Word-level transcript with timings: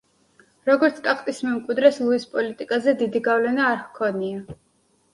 როგორც 0.69 1.01
ტახტის 1.07 1.43
მემკვიდრეს 1.49 2.01
ლუის 2.05 2.27
პოლიტიკაზე 2.33 2.97
დიდი 3.05 3.25
გავლენა 3.31 3.71
არ 3.77 3.81
ჰქონია. 3.87 4.61